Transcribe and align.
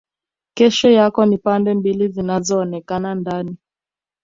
Kesho 0.53 0.89
yako 0.89 1.25
ni 1.25 1.37
pande 1.37 1.73
mbili 1.73 2.07
zinazoonekana 2.07 3.15
ndani 3.15 3.57